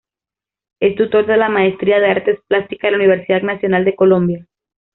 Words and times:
Es 0.79 0.95
tutor 0.95 1.27
de 1.27 1.37
la 1.37 1.47
maestría 1.47 1.99
de 1.99 2.09
artes 2.09 2.39
plásticas 2.47 2.91
de 2.91 2.97
la 2.97 3.03
Universidad 3.03 3.43
Nacional 3.43 3.85
de 3.85 3.95
Colombia. 3.95 4.47